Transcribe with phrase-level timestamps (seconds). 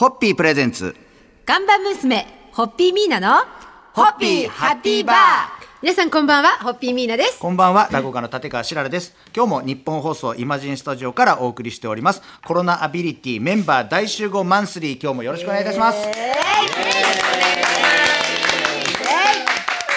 [0.00, 0.96] ホッピープレゼンツ。
[1.44, 3.44] 看板娘、ホッピーミーナの、
[3.92, 5.16] ホッピーハッピーバー
[5.82, 7.38] 皆さんこんばんは、ホッピーミーナです。
[7.38, 9.14] こんばんは、落語家の立川しららです。
[9.36, 12.22] 今日も日本放送イマジンスタジオからお送りしております。
[12.46, 15.98] コロナアビリティメンバー大集合マンスリー、今日もよろしくお願いいたします。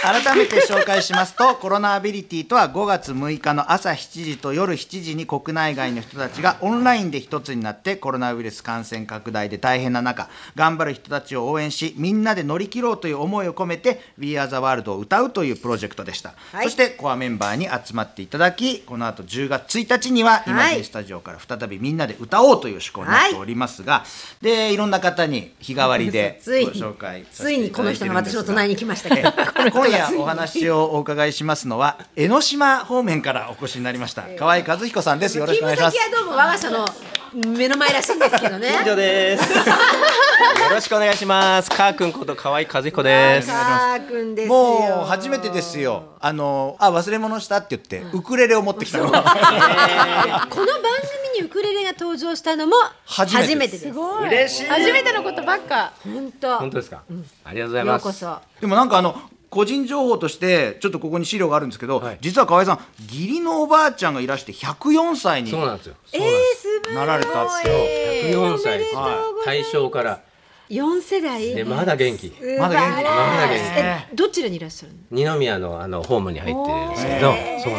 [0.04, 16.66] 改めて紹介しますとコロナアビリティとは5月6日の朝7時と夜7時に国内外の人たちがオンラインで一つになってコロナウイルス感染拡大で大変な中頑張る人たちを応援しみんなで乗り切ろうという思いを込めて「We Are the World」を歌うというプロジェクトでした、はい。
[16.66, 24.04] そしてコアメンバーに集まっていただきこの後10月1日にはイマジンスタジオから再びみんなで歌おうという趣向になっておりますが、
[24.42, 29.32] でいろんな方に日替わりでご ついに紹介さついにこせていただいての人が私のるんですが隣に来ましたけど、
[29.72, 37.14] 今夜お話をお伺いしますのは江ノ島方面からお越しになりました河合和彦さんですよろしくお願いします勤務先はどうも我が社の
[37.58, 38.68] 目の前らしいんですけどね。
[38.84, 39.44] 以上です。
[39.58, 39.66] よ
[40.70, 41.70] ろしくお願いします。
[41.72, 43.48] かーくんこと河合和彦です。
[43.48, 44.54] かーくんですよ。
[44.54, 49.12] もう初めてですよあのあ忘れ物したって言ってウクレレを持ってきたのは
[50.50, 50.82] この番
[51.34, 53.92] 組にウクレレが登場したのも初めてです。
[53.92, 56.60] ごい嬉しい初めてのことばっか本当。
[56.60, 57.02] 本当ですか？
[57.46, 58.04] ありがとうございます。
[58.06, 58.38] ようこそ。
[58.62, 59.20] でもなんかあの
[59.54, 65.96] 個人情報としてちょっとここに資料があるんですけど、はい実は河合さん義理のおばあちゃんがいらして104歳にそうなんですよ。
[66.14, 66.22] えー、
[66.56, 66.96] すごい。
[66.96, 68.96] なられたって104歳です。
[68.96, 69.12] は
[69.44, 70.22] い大正から
[70.70, 71.54] 四世代。
[71.54, 72.34] でまだ元気。
[72.60, 75.00] まだ元気まだ元気え、どちらにいらっしゃるの？
[75.12, 77.74] 二宮のあのホームに入ってるんですけど、そうなんですよ。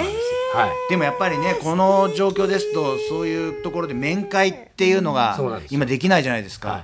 [0.55, 0.70] はい。
[0.91, 5.36] でもやっぱりねこの状況ですとそういうところで面会っていうのが
[5.70, 6.78] 今できないじゃないですかは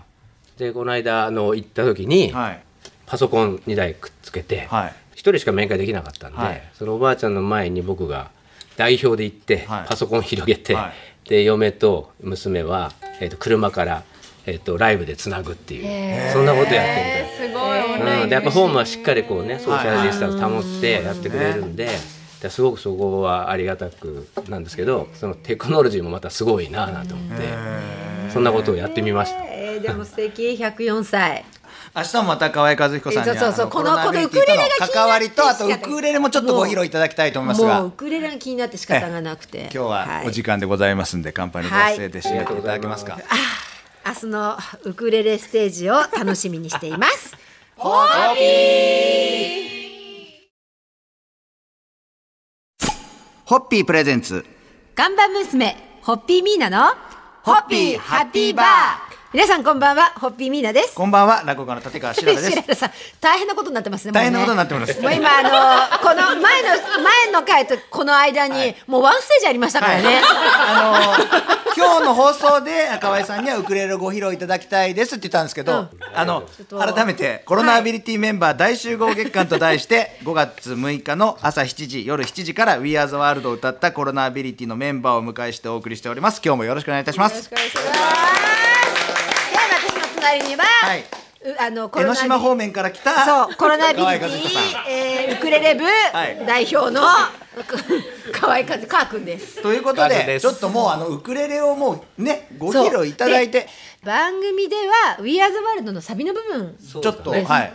[0.57, 0.59] い。
[0.59, 2.65] でこの間あの行った時にはい
[3.11, 4.95] パソコン2台くっつけてはい。
[5.15, 6.63] 一人しか面会できなかったんで、はい。
[6.73, 8.31] そのおばあちゃんの前に僕が
[8.77, 9.87] 代表で行って、はい。
[9.89, 10.93] パソコン広げて、は
[11.29, 14.03] で嫁と娘は、えー、と車から、
[14.47, 17.49] えー、とライブでつなぐっていうそんなことやってみたい。
[17.49, 21.89] すごいうん、でやっぱホームはしっかりこうねソーシャルディスタンス保ってやってくれるんで。
[22.41, 27.45] ですごくそこはありがたくなんですけどそのテクノロジーもまたすごいなぁなんて思って
[28.33, 29.45] そんなことをやってみました。
[29.45, 30.57] えー、でも素敵。
[30.57, 31.45] 百四歳。
[31.95, 39.63] 明日もまた河合和彦さんにはそうそうこのこのウクレレが関わりとあとウクレレもちょっとご披露いただきたいと思いますもうがウクレレが気になって仕方がなくて。
[39.63, 43.19] 今日はお時間でございますんで乾杯のご発声で締めていただけますか、
[44.07, 47.37] 明日のウクレレステージを楽しみにしています。
[53.51, 54.47] ホッピープレゼンツ。
[54.95, 56.95] 看板娘、ホッピーミーナの、
[57.43, 60.97] ホッピーハッピーバー皆さんこんばんは、ホッピーミーナです。
[60.97, 62.85] こんばんは落語家の立川しららです。
[63.23, 64.11] 大変なことになってますね。
[64.11, 65.01] 大変なことになっってます。
[65.01, 66.69] もう今、あの、この前の、
[67.01, 70.21] 前の回とこの間に、もうワンステージありましたからね。
[70.27, 76.79] あの今日の放送で河合さんにはウクレレをご披露いただきたいですって言ったんですけど、あのと。
[76.81, 86.43] 改めてコロナアビリティメンバー大集合月間と題して5月6日の朝7時夜7時から「We Are the World」を歌ったコロナアビリティのメンバーをお迎えしてお送りしております。
[86.45, 87.35] 今日もよろしくお願いいたします。
[87.35, 88.80] よろしくお願いします。
[90.21, 91.01] 隣には、はい。
[91.01, 96.47] うあの、コ江ロナノ島方面から来たそう、コロナビリティ、えー、ウクレレ部い。
[96.47, 97.03] 代表の、
[98.33, 99.63] 河合和かーくんです。
[99.63, 103.61] ということでちょっともうあのウクレレをもうねご披露いただいて。
[103.61, 103.69] で
[104.05, 107.73] 番組では「We Are the World」のサビの部分ちょっとですはい。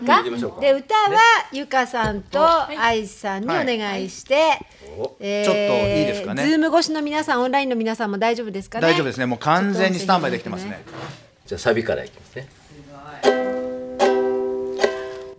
[0.61, 1.19] で歌は
[1.51, 2.39] ゆかさんと
[2.79, 4.57] 愛さんにお願いして、
[5.19, 6.47] えちょっといいですかね。
[6.47, 8.87] ズーム越しの皆さんオンラインの皆さんも大丈夫ですかね？
[8.87, 9.25] 大丈夫ですね。
[9.25, 10.83] もう完全にスタンバイできてますね
[11.46, 12.48] じゃあサビからいきますね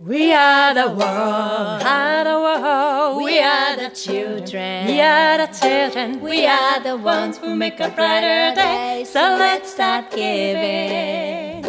[0.04, 3.24] We are the world, are the world.
[3.24, 4.86] We are the children.
[4.88, 6.20] We are the children.
[6.20, 9.04] We are the ones who make a brighter day.
[9.06, 11.64] So let's start giving.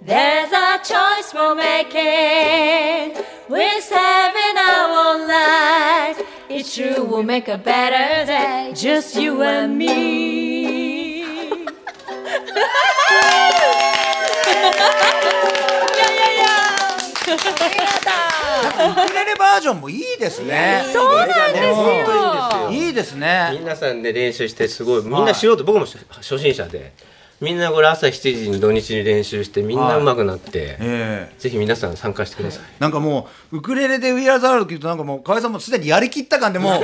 [0.00, 3.22] There's a choice we're making.
[3.48, 6.22] We're saving our own lives.
[6.48, 8.72] It's true, we'll make a better day.
[8.76, 10.57] Just you and me.
[18.79, 22.71] ウクレレバージョンもいいですねそうなんですよ。
[22.71, 23.57] いいですね。
[23.59, 26.93] 皆さんで練習してすごいみんな素人、僕も初心者で
[27.41, 28.11] みんなこれ朝7
[28.43, 31.39] 時に土日に練習してみんな上手くなって、ええ。
[31.39, 36.83] ぜひ皆さん参加してください、なんかもうウクレレで「We Are the World」聞くとなんかもう河合さんもすでにやりきった感でもう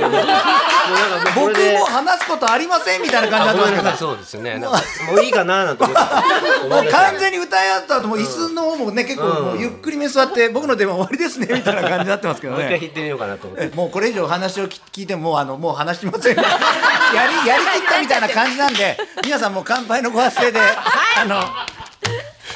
[1.34, 4.08] 僕も話すことありませんみたいな感じになってますけど。
[4.08, 4.56] そうですね。
[4.56, 12.64] もういいかななんて思ってもう完全に歌い合った後もう椅子の方もね結構もうゆっくりめに座って僕の電話終わりですねみたいな感じになってますけどね。
[12.64, 13.76] もう一回弾いてみようかなと思って。
[13.76, 16.36] もうこれ以上話を聞聞いてももうあのもう話しません。
[16.40, 21.42] やりやりきったみたいな感じなんで皆さんもう乾杯のご発声であの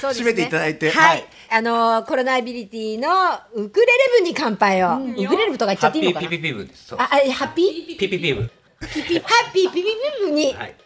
[0.00, 0.30] そうですね。
[0.30, 1.26] 締めていただいてはい、はい。
[1.50, 3.08] あのーコロナアビリティの
[3.54, 6.28] ウクレレ部に乾杯を、ウクレレ部とか言っちゃっていいのかな？
[6.28, 6.86] ハッピーピピピブです。
[6.86, 6.98] そう。
[7.00, 7.98] ああハッピー？
[7.98, 8.48] ピピピブ。
[8.94, 9.70] ピピハッピー？
[9.72, 9.90] ピピピ
[10.22, 10.76] 部に、はい。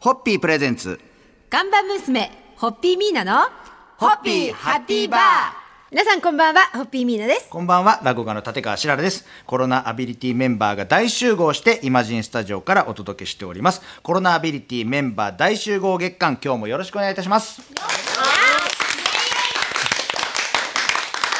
[0.00, 1.00] ホッピープレゼンツ。
[1.48, 3.48] 看板娘ホッピーミーナの
[3.96, 7.48] ホッピーハッピーバー皆さんこんばんはホッピーミーナです。
[7.48, 9.24] こんばんは落語家の立川しららです。
[9.46, 13.80] コロナアビリティメンバーが大集合してイマジンスタジオからお届けしております。
[14.02, 17.62] コロナアビリティメンバー大集合月間今日もよろしくお願いいたします。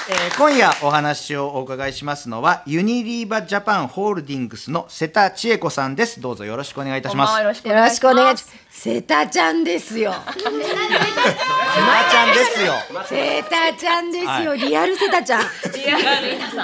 [0.09, 6.21] えー今夜お話をお伺いしますのはユニリーバジャパンホールディングスの瀬田千恵子さんです。
[6.21, 7.41] どうぞよろしくお願いいたします。
[7.41, 8.47] よろしくお願いします。
[8.71, 10.13] セタちゃんですよ。
[10.37, 12.73] 瀬田ちゃんですよ。
[13.07, 15.43] セタちゃんですよ、リアルセタちゃん。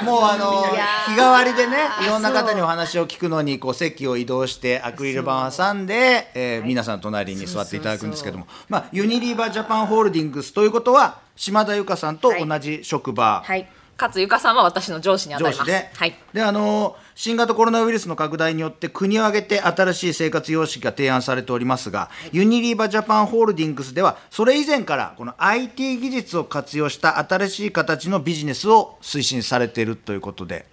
[0.04, 0.64] もうあの
[1.06, 13.68] 日替わりでねいろんな方にお話を聞くのにこう席を移動してアクリル板を挟んで、えー皆さん隣に座っていただくんですけども、まあ、ユニリーバージャパンホールディングスということは島田由香さんと同じ職場、はい
[14.02, 15.70] 勝ゆかさんは私の上司にあたります。
[15.70, 16.14] はい。
[16.32, 30.66] であの新型コロナウイルスの拡大によって国を挙げて新しい生活様式が提案されておりますが、ユニリーバジャパンホールディングスではそれ以前からこの IT 技術を活用した新しい形のビジネスを推進されているということで。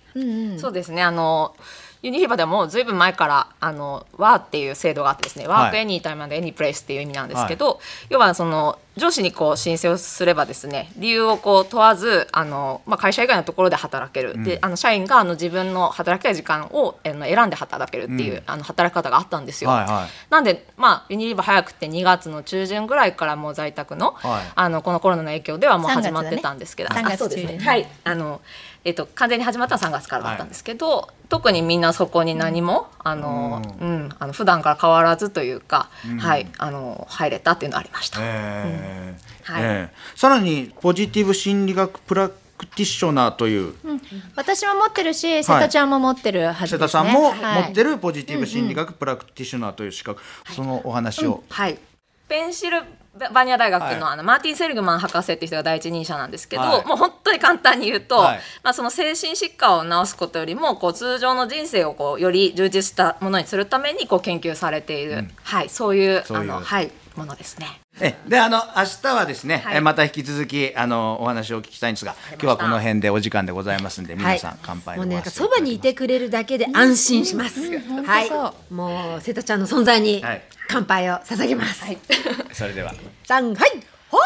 [0.57, 1.03] そうですね。
[1.03, 1.55] あの
[2.01, 19.69] ユニヒバでもずいぶん前からあのワーっていう制度があってですね、ワークエニータイムエニープレイスっていう意味なんですけど、要はその上司にこう申請をすればですね理由をこう問わずあの、まあ、会社以外のところで働ける、であの社員があの自分の働きたい時間をあの選んで働けるっていう、あの働き方があったんですよ。
[19.69, 20.31] はいはい。
[20.31, 24.43] なんで、まあ、ユニリーバ早くて2月の中旬ぐらいからもう在宅の,、はい。
[24.55, 27.59] あのこのコロナの影響ではもう3月始まってたんですけど、だね3月あそうですね。
[27.59, 27.87] はい。
[28.03, 28.41] あの
[28.85, 38.19] えっと、完全に始まったのは3月からだったんですけど、特にみんなそこに何も、あの、うん、あの普段から変わらずというか、はい、あの入れたっていうのはありました。
[38.21, 38.88] えー
[39.43, 39.63] はい。
[39.63, 43.73] えーさらにポジティブ心理学プラクティショナーという、
[44.35, 46.79] 私も持ってるし、瀬田ちゃんも持ってるはず瀬ですね。
[46.79, 47.63] 田さんもはい。
[47.63, 50.21] 持ってるポジティブ心理学プラクティショナーという資格、
[50.53, 51.77] そのお話を、はい。
[52.27, 52.83] ペンシル
[53.33, 54.03] バニア大学の,、はい。
[54.13, 56.85] あのマーティン・セリグマン博士っていう人が第一人者なんですけど、はい。
[56.85, 58.39] もう本当に簡単に言うと、はい。
[58.61, 67.67] まあ、その精神疾患を治すことよりもこう通常の人生をこうより充実したものにするためにこう研究されている、はい、そういうそういうあの、はい、ものですね。
[67.99, 69.77] えであの明日はですね、はい。
[69.77, 78.27] えまた引き続きあのお話をお聞きしたいんですが今日はこの辺でお時間でございますんで皆さん、乾杯もうねそばにいてくれるだけで安心します、はい。
[78.29, 80.41] そもう瀬戸ちゃんの存在にはい。
[80.69, 81.97] 乾杯を捧げます、はい、
[82.53, 82.93] それでは。
[83.25, 83.71] さんはい
[84.09, 84.21] ホッ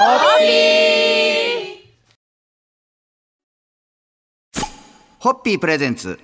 [5.19, 6.19] ホッピープレゼンツ。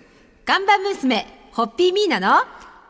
[0.45, 2.37] 看板娘ホッピーミーナの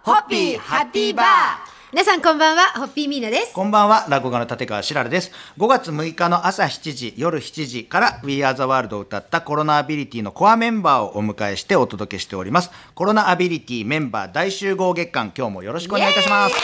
[0.03, 3.51] ホッピーハッピーバー皆さんこんばんはホッピーミーナです。
[3.51, 5.31] こんばんは落語家の立川しららです。
[5.57, 12.69] 5月6日の朝7時夜7時から「We Are the World」を歌ったコロナアビリティのコアメンバーをお迎えしてお届けしております。
[12.94, 16.56] コロナアビリティメンバー大集合月間今日もよろしくお願いいたします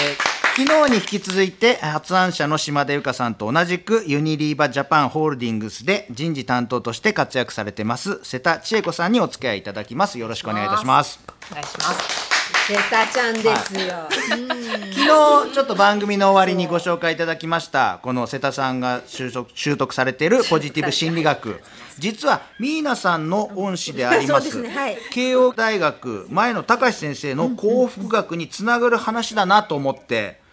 [0.00, 10.18] えー昨日に引き続いて発案者の島田由香さんと同じくユニリーバジャパンホールディングスで人事担当として活躍されてます瀬田千恵子さんにお付き合いいただきます。
[10.18, 11.20] よろしくお願いいたします。
[11.50, 12.26] お願いします。
[12.68, 21.60] 瀬田ちゃんですよ、昨日ちょっと番組の終わりにご紹介いただきましたこの瀬田さんが習得習得されているポジティブ心理学。
[21.98, 24.96] 実はミーナさんの恩師でありますねはい。
[25.10, 30.45] 慶応大学前野隆先生の幸福学につながる話だなと思って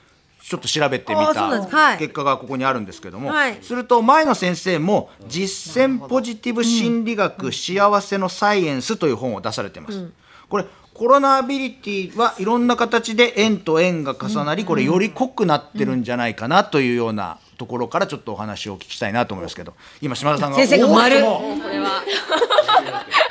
[0.43, 1.97] ちょっと調べてみたはい。
[1.97, 3.57] 結果がここにあるんですけども、はい。
[3.62, 10.09] すると前野先生も実践ポジティブ心理学幸せのサイエンスという本を出されてます。
[10.50, 19.73] これコロナアビリティはいろんな形で円と円が重なりこれより濃くなってるんじゃないかなというようなところからちょっとお話をお聞きしたいなと思いますけど。
[20.01, 21.25] 今島田さんが先生が丸。
[21.25, 22.00] おーもこれは。
[22.00, 22.03] う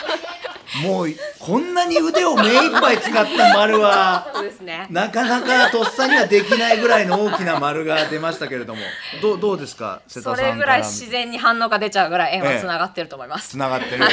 [0.81, 4.87] もうこんなに腕を目いっぱい使った丸はそうですね。
[4.91, 8.81] なかなかとっさにはできないぐらいの大きな丸が出ましたけれども。
[9.21, 13.51] どうどうですか瀬田さんからそれぐらい自然に反応が出ちゃうぐらい円はつながってると思います。
[13.51, 14.05] つながってる。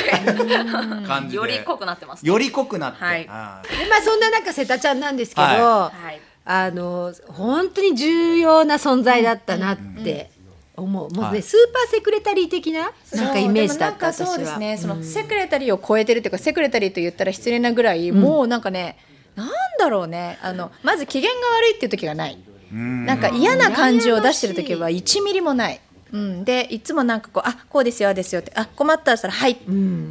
[1.08, 1.36] 感じで。
[1.38, 2.28] より濃くなってます。
[2.28, 3.25] より濃くなって、はい。
[3.30, 6.22] あでまあそんな中瀬田ちゃんなんですけど、ははい。
[6.46, 10.32] あの本当に重要な存在だったなって
[10.80, 11.42] 思う、もうね、はい。
[11.42, 14.58] スーパーセクレタリー的ななんかイメージだったそうです。
[14.58, 18.98] ねそのセクレタリーを超えてるっていうかセクレタリーと言ったら失礼なぐらい、もうなんかね
[19.36, 22.38] なんだろうねあのまず機嫌が悪いっていう時がない。
[22.72, 25.82] なんか嫌な感じを出してる時は1ミリもない。
[26.12, 29.58] うん、でいつもなんかこう「あこうですよですよ」って「あ困った」らしたら「はい、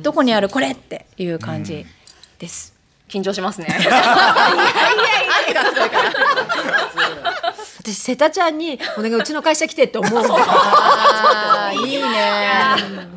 [0.01, 0.49] どこにある？
[0.49, 1.85] これ」っていう感じ、
[2.39, 2.73] です。
[3.09, 3.67] 緊張しますね。
[7.89, 10.13] 私瀬田ちゃんにお願いうちの会社来てって思う
[11.87, 12.09] いいね。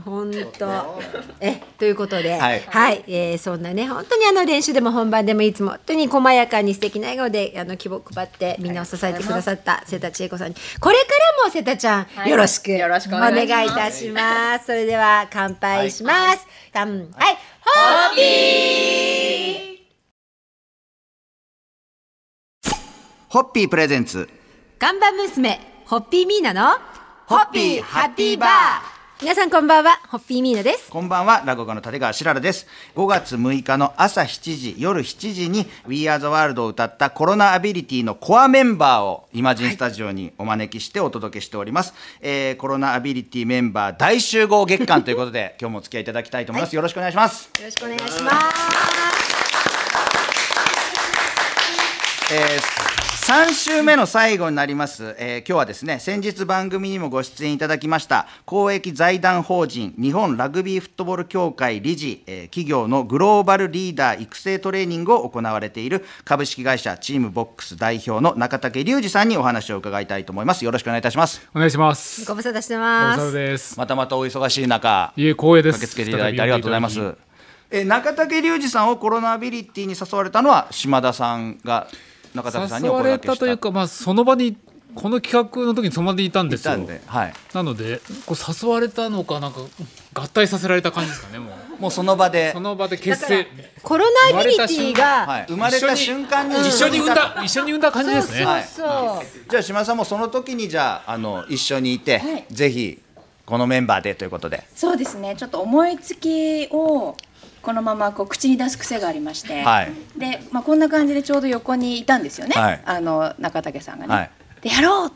[0.05, 1.01] 本当。
[1.39, 3.03] えということで、ははい。
[3.07, 10.55] い、えーそんなね本当にあの練習でも本番でもいつも本当に細やかに素敵な笑顔であの希望を配ってみんなを支えてくださった瀬田千恵子さんに。
[10.79, 11.05] これか
[11.39, 12.29] らも瀬田ちゃん、はい。
[12.29, 14.65] よろしくよろしくお願いいいたします。
[14.65, 16.45] それでは乾杯します。
[16.73, 17.71] 乾杯、ホ
[18.11, 19.71] ッピー。
[23.29, 24.27] ホッピープレゼンツ
[24.81, 26.71] 看板娘ホッピーミーナの
[27.27, 30.89] ホッピーハッピーバー皆さんこんばんはホッピーミーナです。
[30.89, 32.65] こんばんは、落語家の立川しららです。
[32.95, 41.93] 5月6日の朝7時、夜7時に We Are the World を歌ったコロナアビリティのコアメンバーをイマジンスタジオにお招きしてお届けしております。
[42.19, 46.75] えーコロナアビリティメンバー大集合月間ということで、 今日もお付き合いいただきたいと思います。
[46.75, 47.51] よろしくお願いします。
[47.59, 48.35] よろしくお願いします。
[52.33, 72.25] え3週目の最後になります、えー今日はですね先日番組にもご出演いただきました公益財団法人日本ラグビーフットボール協会理事、えー企業のグローバルリーダー育成トレーニングを行われている株式会社チームボックス代表の中竹隆二さんにお話を伺いたいと思いますよろしくお願いいたしますお願いします。
[72.25, 73.31] ご無沙汰してます。
[73.31, 73.79] です。
[73.79, 75.79] またまたお忙しい中いえ、光栄です。
[75.79, 76.99] 駆けつけていただいてありがとうございます
[77.69, 81.87] えー中竹隆二さんをコロナアビリティに誘われたのは島田さんが
[82.33, 84.57] 中竹さんにき誘われたたというか、まあ、その場に、
[84.93, 86.77] この企画の時にその場にいたんですよ。
[87.05, 89.61] はい、なので、こう誘われたのか、なんか、
[90.13, 91.81] 合体させられた感じですかね、もう。
[91.81, 92.51] もうその場で。
[92.51, 93.47] その場で結成。
[93.81, 98.45] コロナアビリティが、はい、生まれた瞬間に一緒に産んだ、一緒に産んだ感じですね。
[98.45, 98.87] はいそう
[99.49, 102.45] じゃあ島田さんもその時にじゃああの一緒にいて、はい。
[102.49, 102.99] ぜひ
[103.51, 104.63] このメンバーでということで。
[104.73, 105.35] そうですね。
[105.35, 107.17] ちょっと思いつきを
[107.61, 109.91] このままこう口に出す癖がありまして、はい。
[110.17, 112.81] で、まあ、こんな感じでちょうど横にいたんですよね、はい。
[112.85, 114.15] あの中竹さんがね。
[114.15, 114.31] はい。
[114.61, 115.11] でやろう！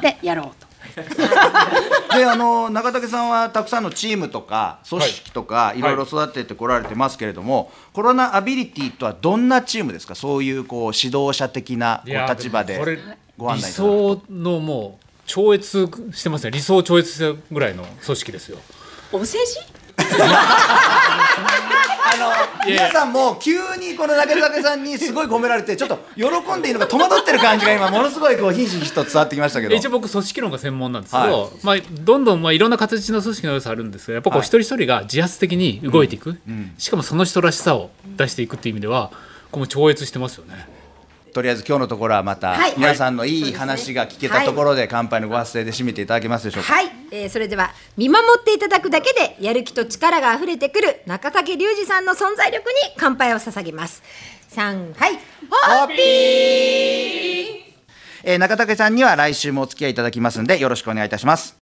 [0.00, 0.68] でやろうと。
[2.16, 10.14] であの中竹さんはたくさんのチームとか組織とか、い、ろいろ育ててこられてますけれども、コロナアビリティとはどんなチームですか？
[10.14, 13.00] そういうこう指導者的なこいうや立場でもこれ
[13.36, 16.50] ご案理内いただく想のもう、超越してますね。
[16.50, 18.58] 理想を超越してるぐらいの組織ですよ。
[19.12, 19.60] お世辞？
[22.10, 22.32] あの
[22.66, 26.24] 皆さんも急にこの中竹さんにすごい褒められてちょっと喜
[26.58, 36.38] んでいいのか戸惑ってる感じが今ものすごいこうひしひしと伝わってきましたけど一応僕組織論が専門なんですけど、はいまあ、どんどんまあいろんな形の組織の良さあるんですけどやっぱこうはい一人一人が自発的に動いていく、
[36.78, 39.10] しかもその人らしさを出していくっていう意味では
[39.50, 40.77] こうもう超越してますよね。
[41.38, 54.02] とりあえず今日のところはまた、はい皆さんのいい話が聞けたところで乾杯のご発声で締めていただけますでしょうか、はい、えーそれでは見守っていただくだけでやる気と力が溢れてくる中竹隆二さんの存在力に乾杯を捧げます。
[54.48, 55.98] 三はい、ホッピー。
[58.24, 61.67] えー中竹さんには来週もお付き合いいただきますんでよろしくお願いいたします